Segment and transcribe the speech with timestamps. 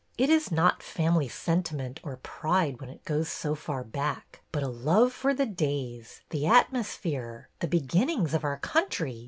[0.17, 4.67] It is not family sentiment or pride when it goes so far back, but a
[4.67, 9.19] love for the days, the atmosphere, the begin nings of our country.